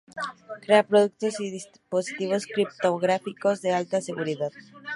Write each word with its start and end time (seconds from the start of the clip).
Crea 0.63 0.81
productos 0.83 1.39
y 1.39 1.51
dispositivos 1.51 2.47
criptográficos 2.47 3.61
de 3.61 3.73
alta 3.73 4.01
seguridad. 4.01 4.49